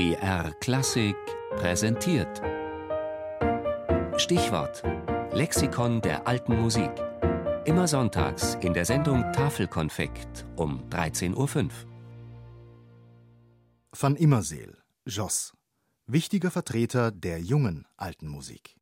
[0.00, 1.14] BR Klassik
[1.56, 2.40] präsentiert.
[4.16, 4.82] Stichwort:
[5.34, 6.90] Lexikon der alten Musik.
[7.66, 11.70] Immer sonntags in der Sendung Tafelkonfekt um 13.05 Uhr.
[13.92, 15.52] Van Immerseel, Joss.
[16.06, 18.80] Wichtiger Vertreter der jungen alten Musik.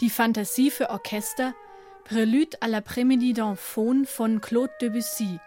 [0.00, 1.54] Die Fantasie für Orchester,
[2.08, 5.38] Prélude à la Prémédie d'Enfaune von Claude Debussy,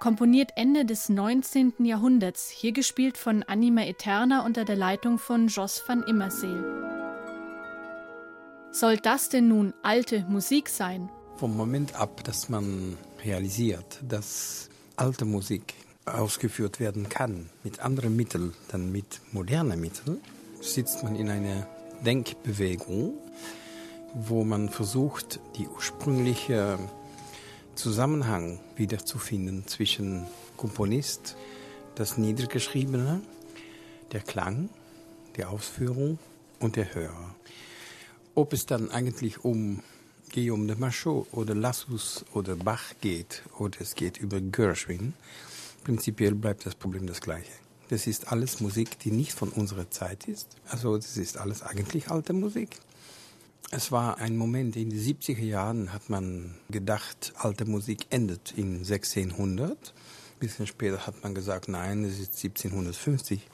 [0.00, 1.84] komponiert Ende des 19.
[1.84, 6.64] Jahrhunderts, hier gespielt von Anima Eterna unter der Leitung von Jos van Immerseel.
[8.72, 11.08] Soll das denn nun alte Musik sein?
[11.36, 15.74] Vom Moment ab, dass man realisiert, dass alte Musik
[16.06, 20.20] ausgeführt werden kann mit anderen Mitteln dann mit modernen Mitteln,
[20.60, 21.68] sitzt man in einer
[22.04, 23.14] Denkbewegung,
[24.14, 26.78] wo man versucht, die ursprüngliche
[27.74, 31.36] Zusammenhang wiederzufinden zwischen Komponist,
[31.94, 33.20] das Niedergeschriebene,
[34.12, 34.68] der Klang,
[35.36, 36.18] die Ausführung
[36.58, 37.34] und der Hörer.
[38.34, 39.82] Ob es dann eigentlich um
[40.32, 45.14] Guillaume de Machaut oder Lassus oder Bach geht oder es geht über Gershwin,
[45.84, 47.50] prinzipiell bleibt das Problem das gleiche.
[47.88, 50.56] Das ist alles Musik, die nicht von unserer Zeit ist.
[50.68, 52.78] Also das ist alles eigentlich alte Musik.
[53.72, 58.78] Es war ein Moment, in den 70er Jahren hat man gedacht, alte Musik endet in
[58.78, 59.70] 1600.
[59.70, 63.46] Ein bisschen später hat man gesagt, nein, es ist 1750.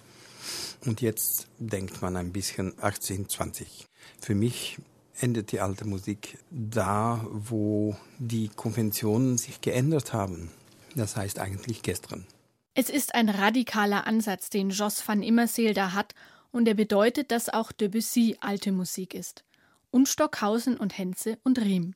[0.87, 3.87] Und jetzt denkt man ein bisschen 1820.
[4.19, 4.79] Für mich
[5.21, 10.51] endet die alte Musik da, wo die Konventionen sich geändert haben.
[10.95, 12.27] Das heißt eigentlich gestern.
[12.73, 16.15] Es ist ein radikaler Ansatz, den Jos van Immerseel da hat,
[16.53, 19.45] und er bedeutet, dass auch Debussy alte Musik ist
[19.97, 21.95] und Stockhausen und Henze und Riem.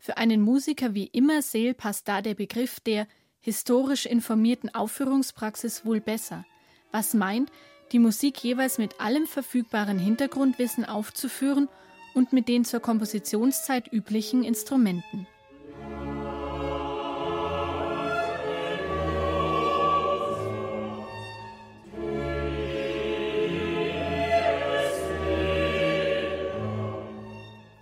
[0.00, 3.06] Für einen Musiker wie Immerseel passt da der Begriff der
[3.38, 6.44] historisch informierten Aufführungspraxis wohl besser,
[6.90, 7.52] was meint,
[7.92, 11.68] die Musik jeweils mit allem verfügbaren Hintergrundwissen aufzuführen
[12.12, 15.28] und mit den zur Kompositionszeit üblichen Instrumenten.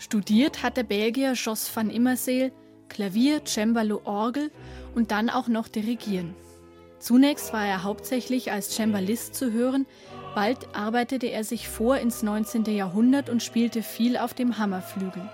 [0.04, 2.52] Studiert hat der Belgier Jos van Immerseel
[2.90, 4.50] Klavier, Cembalo, Orgel
[4.94, 6.34] und dann auch noch Dirigieren.
[6.98, 9.86] Zunächst war er hauptsächlich als Cembalist zu hören,
[10.34, 12.66] bald arbeitete er sich vor ins 19.
[12.66, 15.26] Jahrhundert und spielte viel auf dem Hammerflügel.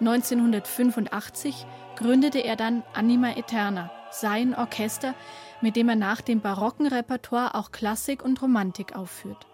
[0.00, 1.66] 1985
[1.96, 5.14] gründete er dann Anima Eterna, sein Orchester,
[5.60, 9.46] mit dem er nach dem barocken Repertoire auch Klassik und Romantik aufführt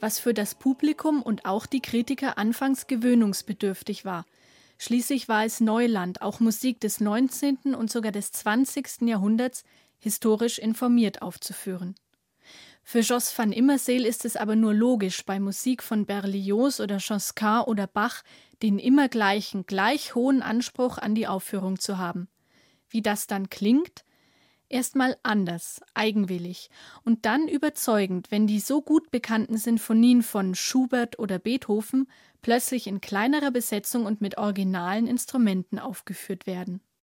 [0.00, 4.24] was für das Publikum und auch die Kritiker anfangs gewöhnungsbedürftig war.
[4.78, 7.74] Schließlich war es Neuland, auch Musik des 19.
[7.74, 9.02] und sogar des 20.
[9.02, 9.64] Jahrhunderts
[9.98, 11.96] historisch informiert aufzuführen.
[12.84, 17.64] Für Jos van Immerseel ist es aber nur logisch, bei Musik von Berlioz oder Josquin
[17.66, 18.22] oder Bach
[18.62, 22.28] den immer gleichen, gleich hohen Anspruch an die Aufführung zu haben.
[22.88, 24.04] Wie das dann klingt,
[24.70, 26.68] Erstmal anders, eigenwillig
[27.04, 32.06] und dann überzeugend, wenn die so gut bekannten Sinfonien von Schubert oder Beethoven
[32.42, 36.82] plötzlich in kleinerer Besetzung und mit originalen Instrumenten aufgeführt werden